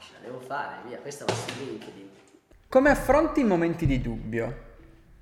ce 0.00 0.12
la 0.14 0.18
devo 0.26 0.40
fare, 0.40 0.76
via, 0.86 0.98
questa 0.98 1.24
va 1.24 1.32
su 1.32 1.52
LinkedIn. 1.58 2.08
Come 2.68 2.90
affronti 2.90 3.40
i 3.40 3.44
momenti 3.44 3.86
di 3.86 4.00
dubbio? 4.00 4.64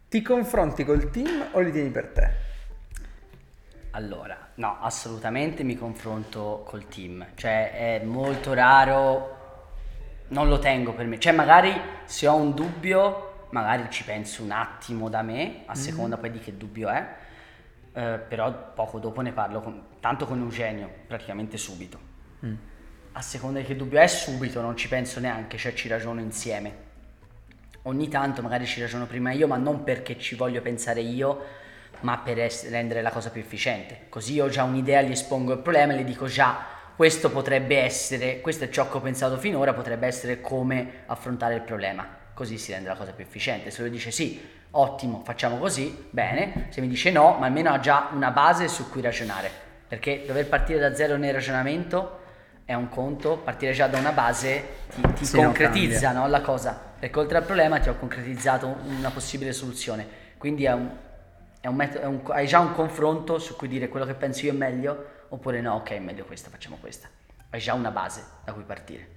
Ti 0.08 0.23
confronti 0.23 0.84
col 0.84 1.11
team 1.11 1.49
o 1.52 1.61
li 1.61 1.73
tieni 1.73 1.91
per 1.91 2.08
te? 2.08 2.31
Allora, 3.91 4.50
no, 4.55 4.79
assolutamente 4.81 5.63
mi 5.63 5.76
confronto 5.76 6.65
col 6.67 6.89
team, 6.89 7.26
cioè 7.34 8.00
è 8.00 8.05
molto 8.05 8.52
raro, 8.52 9.37
non 10.29 10.48
lo 10.48 10.59
tengo 10.59 10.95
per 10.95 11.06
me, 11.06 11.20
cioè 11.20 11.32
magari 11.32 11.72
se 12.04 12.27
ho 12.27 12.34
un 12.34 12.54
dubbio, 12.54 13.46
magari 13.50 13.86
ci 13.91 14.02
penso 14.02 14.43
un 14.43 14.50
attimo 14.50 15.09
da 15.09 15.22
me, 15.22 15.62
a 15.66 15.75
seconda 15.77 16.16
poi 16.16 16.32
di 16.32 16.41
che 16.41 16.56
dubbio 16.56 16.88
è, 16.88 17.16
eh, 17.93 18.18
però 18.18 18.72
poco 18.75 18.98
dopo 18.98 19.20
ne 19.20 19.32
parlo 19.32 19.61
con, 19.61 19.86
tanto 20.00 20.27
con 20.27 20.41
Eugenio, 20.41 20.91
praticamente 21.06 21.56
subito. 21.56 22.12
A 23.16 23.22
seconda 23.22 23.60
di 23.60 23.64
che 23.64 23.76
dubbio 23.76 24.00
è, 24.00 24.08
subito, 24.08 24.60
non 24.60 24.77
ci 24.77 24.88
penso 24.88 25.20
neanche, 25.20 25.56
cioè 25.56 25.72
ci 25.72 25.86
ragiono 25.86 26.18
insieme. 26.18 26.72
Ogni 27.82 28.09
tanto 28.09 28.42
magari 28.42 28.66
ci 28.66 28.80
ragiono 28.80 29.06
prima 29.06 29.30
io, 29.30 29.46
ma 29.46 29.56
non 29.56 29.84
perché 29.84 30.18
ci 30.18 30.34
voglio 30.34 30.60
pensare 30.60 31.00
io, 31.00 31.45
ma 32.00 32.19
per 32.19 32.41
ess- 32.41 32.69
rendere 32.70 33.02
la 33.02 33.10
cosa 33.10 33.30
più 33.30 33.41
efficiente. 33.41 34.06
Così 34.08 34.32
io 34.32 34.46
ho 34.46 34.48
già 34.48 34.64
un'idea, 34.64 35.00
gli 35.02 35.12
espongo 35.12 35.52
il 35.52 35.60
problema 35.60 35.92
e 35.92 35.96
le 35.98 36.05
dico 36.05 36.27
già, 36.27 36.66
questo 36.96 37.30
potrebbe 37.30 37.78
essere, 37.78 38.41
questo 38.41 38.64
è 38.64 38.69
ciò 38.69 38.91
che 38.91 38.96
ho 38.96 39.00
pensato 39.00 39.38
finora, 39.38 39.72
potrebbe 39.74 40.08
essere 40.08 40.41
come 40.41 41.05
affrontare 41.06 41.55
il 41.55 41.62
problema. 41.62 42.05
Così 42.34 42.58
si 42.58 42.72
rende 42.72 42.88
la 42.88 42.96
cosa 42.96 43.12
più 43.12 43.24
efficiente. 43.24 43.70
Se 43.70 43.80
lui 43.83 43.91
dice 43.91 44.10
sì, 44.10 44.44
ottimo, 44.72 45.22
facciamo 45.24 45.58
così, 45.58 46.08
bene. 46.10 46.66
Se 46.70 46.80
mi 46.80 46.88
dice 46.88 47.12
no, 47.12 47.36
ma 47.38 47.46
almeno 47.46 47.70
ha 47.70 47.78
già 47.78 48.08
una 48.12 48.33
base 48.33 48.66
su 48.66 48.91
cui 48.91 49.02
ragionare. 49.02 49.48
Perché 49.86 50.24
dover 50.27 50.48
partire 50.48 50.80
da 50.80 50.96
zero 50.96 51.16
nel 51.16 51.33
ragionamento 51.33 52.22
è 52.64 52.74
un 52.74 52.88
conto, 52.88 53.38
partire 53.38 53.73
già 53.73 53.86
da 53.88 53.98
una 53.98 54.12
base 54.12 54.64
ti, 54.88 55.02
ti 55.14 55.24
Sì, 55.27 55.36
concretizza 55.36 56.12
no, 56.12 56.27
la 56.28 56.41
cosa. 56.41 56.78
Perché 56.98 57.19
oltre 57.19 57.39
al 57.39 57.44
problema 57.44 57.78
ti 57.78 57.89
ho 57.89 57.97
concretizzato 57.97 58.77
una 58.84 59.11
possibile 59.11 59.52
soluzione. 59.52 60.06
Quindi 60.39 60.64
è 60.64 60.72
un, 60.72 60.91
è 61.61 61.66
un 61.66 61.74
metodo, 61.74 62.05
è 62.05 62.06
un- 62.06 62.22
hai 62.28 62.47
già 62.47 62.61
un 62.61 62.72
confronto 62.72 63.39
su 63.39 63.56
cui 63.56 63.69
dire 63.69 63.89
quello 63.89 64.06
che 64.06 64.14
penso 64.14 64.47
io 64.47 64.52
è 64.52 64.55
meglio 64.56 65.06
oppure 65.28 65.61
no, 65.61 65.74
ok, 65.74 65.91
è 65.91 65.98
meglio 65.98 66.24
questa, 66.24 66.48
facciamo 66.50 66.77
questa. 66.80 67.08
Hai 67.50 67.61
già 67.61 67.74
una 67.74 67.91
base 67.91 68.22
da 68.44 68.52
cui 68.52 68.62
partire. 68.62 69.08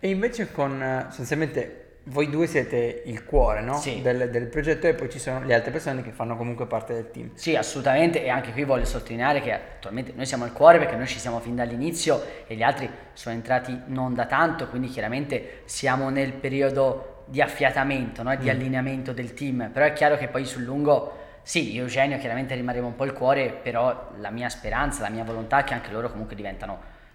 E 0.00 0.08
invece 0.08 0.50
con 0.52 0.82
eh, 0.82 1.04
sostanzialmente 1.08 1.91
voi 2.04 2.28
due 2.28 2.46
siete 2.46 3.02
il 3.06 3.24
cuore 3.24 3.60
no? 3.60 3.76
Sì. 3.78 4.02
del, 4.02 4.28
del 4.30 4.46
progetto 4.46 4.88
e 4.88 4.94
poi 4.94 5.08
ci 5.08 5.20
sono 5.20 5.44
le 5.44 5.54
altre 5.54 5.70
persone 5.70 6.02
che 6.02 6.10
fanno 6.10 6.36
comunque 6.36 6.66
parte 6.66 6.94
del 6.94 7.10
team. 7.10 7.30
Sì, 7.34 7.54
assolutamente, 7.54 8.24
e 8.24 8.28
anche 8.28 8.52
qui 8.52 8.64
voglio 8.64 8.84
sottolineare 8.84 9.40
che 9.40 9.52
attualmente 9.52 10.12
noi 10.14 10.26
siamo 10.26 10.44
al 10.44 10.52
cuore 10.52 10.78
perché 10.78 10.96
noi 10.96 11.06
ci 11.06 11.18
siamo 11.18 11.38
fin 11.38 11.54
dall'inizio 11.54 12.20
e 12.46 12.56
gli 12.56 12.62
altri 12.62 12.90
sono 13.12 13.34
entrati 13.34 13.78
non 13.86 14.14
da 14.14 14.26
tanto, 14.26 14.68
quindi 14.68 14.88
chiaramente 14.88 15.62
siamo 15.66 16.08
nel 16.08 16.32
periodo 16.32 17.24
di 17.26 17.40
affiatamento, 17.40 18.22
no? 18.22 18.32
e 18.32 18.38
di 18.38 18.50
allineamento 18.50 19.12
del 19.12 19.32
team, 19.32 19.70
però 19.72 19.86
è 19.86 19.92
chiaro 19.92 20.16
che 20.16 20.26
poi 20.26 20.44
sul 20.44 20.64
lungo, 20.64 21.18
sì, 21.42 21.72
io 21.72 21.82
Eugenio 21.82 22.18
chiaramente 22.18 22.54
rimarremo 22.54 22.88
un 22.88 22.96
po' 22.96 23.04
il 23.04 23.12
cuore, 23.12 23.50
però 23.50 24.10
la 24.18 24.30
mia 24.30 24.48
speranza, 24.48 25.02
la 25.02 25.08
mia 25.08 25.24
volontà 25.24 25.60
è 25.60 25.64
che 25.64 25.74
anche 25.74 25.92
loro 25.92 26.10
comunque 26.10 26.36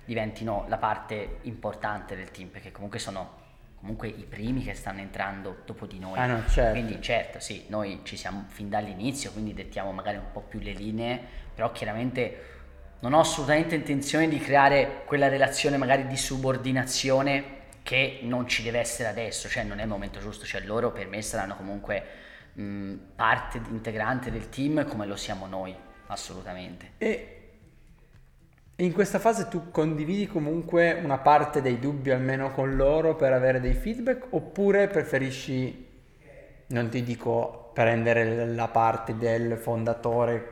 diventino 0.06 0.66
la 0.70 0.78
parte 0.78 1.40
importante 1.42 2.16
del 2.16 2.32
team, 2.32 2.48
perché 2.48 2.72
comunque 2.72 3.00
sono 3.00 3.46
comunque 3.80 4.08
i 4.08 4.26
primi 4.28 4.64
che 4.64 4.74
stanno 4.74 5.00
entrando 5.00 5.58
dopo 5.66 5.86
di 5.86 6.00
noi. 6.00 6.18
Ah, 6.18 6.26
no, 6.26 6.48
certo. 6.48 6.72
Quindi 6.72 7.02
certo, 7.02 7.40
sì, 7.40 7.66
noi 7.68 8.02
ci 8.04 8.18
siamo 8.18 8.46
fin 8.48 8.70
dall'inizio, 8.70 9.32
quindi 9.32 9.54
dettiamo 9.54 9.92
magari 9.92 10.18
un 10.18 10.32
po' 10.32 10.42
più 10.42 10.60
le 10.60 10.72
linee, 10.72 11.20
però 11.54 11.72
chiaramente 11.72 12.56
non 13.00 13.14
ho 13.14 13.20
assolutamente 13.20 13.76
intenzione 13.76 14.28
di 14.28 14.40
creare 14.40 15.04
quella 15.06 15.28
relazione 15.28 15.78
magari 15.78 16.08
di 16.08 16.18
subordinazione 16.18 17.56
che 17.84 18.20
non 18.24 18.48
ci 18.48 18.64
deve 18.64 18.80
essere 18.80 19.08
adesso, 19.08 19.48
cioè 19.48 19.64
non 19.64 19.80
è 19.80 19.84
il 19.84 19.88
momento 19.88 20.20
giusto, 20.20 20.46
cioè 20.46 20.62
loro 20.62 20.92
per 20.92 21.08
me 21.08 21.22
saranno 21.22 21.56
comunque 21.56 22.04
mh, 22.54 22.94
parte 23.16 23.62
integrante 23.70 24.32
del 24.32 24.50
team 24.50 24.86
come 24.88 25.06
lo 25.06 25.16
siamo 25.16 25.46
noi, 25.46 25.74
assolutamente. 26.08 26.94
E 26.98 27.37
in 28.80 28.94
questa 28.94 29.18
fase 29.18 29.48
tu 29.48 29.72
condividi 29.72 30.28
comunque 30.28 31.00
una 31.04 31.18
parte 31.18 31.62
dei 31.62 31.80
dubbi 31.80 32.12
almeno 32.12 32.52
con 32.52 32.76
loro 32.76 33.16
per 33.16 33.34
avere 33.34 33.60
dei 33.60 33.74
feedback 33.74 34.28
oppure 34.30 34.88
preferisci, 34.88 35.88
non 36.68 36.90
ti 36.90 37.02
dico 37.04 37.72
prendere 37.74 38.46
la 38.46 38.68
parte 38.68 39.18
del 39.18 39.58
fondatore, 39.58 40.52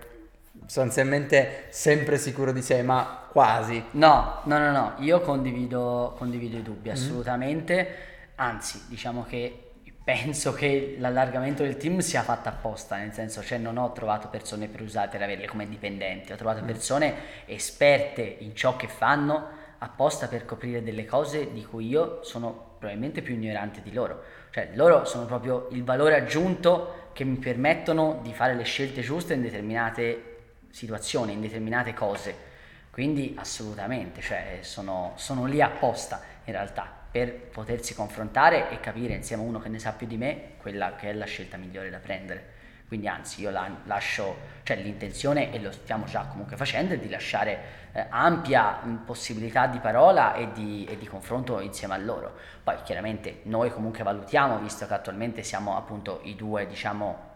sostanzialmente 0.61 1.65
sempre 1.69 2.17
sicuro 2.17 2.51
di 2.51 2.63
sé, 2.63 2.81
ma 2.81 3.27
quasi. 3.31 3.83
No, 3.91 4.39
no, 4.45 4.57
no, 4.57 4.71
no, 4.71 4.93
io 4.99 5.21
condivido, 5.21 6.15
condivido 6.17 6.57
i 6.57 6.63
dubbi 6.63 6.89
assolutamente, 6.89 7.87
anzi 8.35 8.85
diciamo 8.87 9.23
che 9.23 9.71
penso 10.05 10.53
che 10.53 10.97
l'allargamento 10.99 11.63
del 11.63 11.77
team 11.77 11.97
sia 11.97 12.21
fatto 12.21 12.47
apposta, 12.47 12.95
nel 12.95 13.11
senso 13.11 13.41
cioè 13.41 13.57
non 13.57 13.77
ho 13.77 13.91
trovato 13.91 14.27
persone 14.27 14.67
per 14.67 14.81
usare, 14.81 15.09
per 15.09 15.23
averle 15.23 15.47
come 15.47 15.67
dipendenti, 15.67 16.31
ho 16.31 16.35
trovato 16.35 16.63
persone 16.63 17.15
esperte 17.45 18.21
in 18.21 18.55
ciò 18.55 18.75
che 18.75 18.87
fanno 18.87 19.63
apposta 19.79 20.27
per 20.27 20.45
coprire 20.45 20.83
delle 20.83 21.05
cose 21.05 21.51
di 21.51 21.65
cui 21.65 21.87
io 21.87 22.21
sono 22.21 22.75
probabilmente 22.77 23.23
più 23.23 23.33
ignorante 23.33 23.81
di 23.81 23.91
loro, 23.91 24.21
cioè 24.51 24.69
loro 24.75 25.05
sono 25.05 25.25
proprio 25.25 25.69
il 25.71 25.83
valore 25.83 26.15
aggiunto 26.15 27.09
che 27.13 27.23
mi 27.23 27.37
permettono 27.37 28.19
di 28.21 28.31
fare 28.31 28.53
le 28.53 28.63
scelte 28.63 29.01
giuste 29.01 29.33
in 29.33 29.41
determinate 29.41 30.33
situazioni, 30.69 31.33
in 31.33 31.41
determinate 31.41 31.95
cose. 31.95 32.53
Quindi 32.91 33.35
assolutamente, 33.39 34.21
cioè 34.21 34.59
sono, 34.61 35.13
sono 35.15 35.45
lì 35.45 35.61
apposta 35.61 36.21
in 36.43 36.53
realtà 36.53 37.04
per 37.15 37.33
potersi 37.33 37.95
confrontare 37.95 38.69
e 38.71 38.81
capire 38.81 39.13
insieme 39.13 39.41
a 39.41 39.45
uno 39.45 39.59
che 39.59 39.69
ne 39.69 39.79
sa 39.79 39.93
più 39.93 40.05
di 40.05 40.17
me 40.17 40.55
quella 40.57 40.95
che 40.95 41.11
è 41.11 41.13
la 41.13 41.23
scelta 41.23 41.55
migliore 41.55 41.89
da 41.89 41.99
prendere. 41.99 42.51
Quindi 42.89 43.07
anzi 43.07 43.39
io 43.39 43.51
la- 43.51 43.71
lascio, 43.85 44.35
cioè 44.63 44.75
l'intenzione, 44.75 45.53
e 45.53 45.61
lo 45.61 45.71
stiamo 45.71 46.03
già 46.07 46.25
comunque 46.25 46.57
facendo, 46.57 46.93
è 46.93 46.97
di 46.97 47.07
lasciare 47.07 47.59
eh, 47.93 48.05
ampia 48.09 48.81
possibilità 49.05 49.65
di 49.67 49.79
parola 49.79 50.33
e 50.33 50.51
di, 50.51 50.85
e 50.89 50.97
di 50.97 51.05
confronto 51.05 51.61
insieme 51.61 51.93
a 51.93 51.97
loro. 51.97 52.33
Poi 52.61 52.75
chiaramente 52.83 53.39
noi 53.43 53.71
comunque 53.71 54.03
valutiamo, 54.03 54.59
visto 54.59 54.85
che 54.85 54.93
attualmente 54.93 55.41
siamo 55.41 55.77
appunto 55.77 56.19
i 56.23 56.35
due, 56.35 56.67
diciamo, 56.67 57.34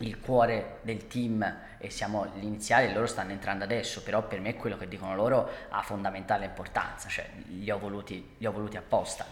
il 0.00 0.20
cuore 0.20 0.78
del 0.82 1.06
team 1.06 1.58
e 1.78 1.90
siamo 1.90 2.24
l'iniziale, 2.34 2.92
loro 2.92 3.06
stanno 3.06 3.32
entrando 3.32 3.64
adesso, 3.64 4.02
però 4.02 4.26
per 4.26 4.40
me 4.40 4.54
quello 4.54 4.76
che 4.76 4.88
dicono 4.88 5.14
loro 5.14 5.48
ha 5.68 5.82
fondamentale 5.82 6.44
importanza, 6.44 7.08
cioè 7.08 7.30
li 7.46 7.70
ho 7.70 7.78
voluti, 7.78 8.34
li 8.38 8.46
ho 8.46 8.52
voluti 8.52 8.76
apposta. 8.76 9.24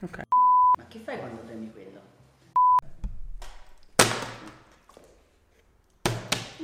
Ok. 0.00 0.22
Ma 0.78 0.86
che 0.88 0.98
fai 0.98 1.18
quando 1.18 1.42
prendi 1.42 1.70
quello? 1.70 2.00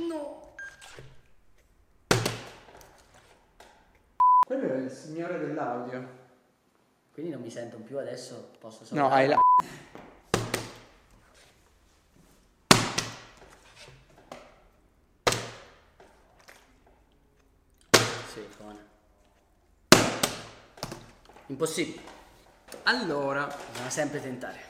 No! 0.07 0.55
Quello 4.45 4.73
è 4.73 4.77
il 4.77 4.89
signore 4.89 5.37
dell'audio. 5.39 6.17
Quindi 7.13 7.31
non 7.31 7.41
mi 7.41 7.51
sento 7.51 7.77
più 7.77 7.97
adesso, 7.99 8.51
posso 8.59 8.83
solo... 8.85 9.01
No, 9.01 9.09
hai 9.09 9.27
la... 9.27 9.39
Buona. 18.57 18.87
Impossibile, 21.47 22.01
Allora, 22.83 23.45
bisogna 23.71 23.89
sempre 23.89 24.21
tentare. 24.21 24.68